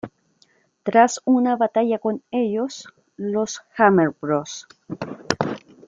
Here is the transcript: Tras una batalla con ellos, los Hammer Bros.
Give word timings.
Tras 0.81 1.21
una 1.25 1.55
batalla 1.57 1.99
con 1.99 2.23
ellos, 2.31 2.91
los 3.17 3.61
Hammer 3.77 4.15
Bros. 4.19 4.67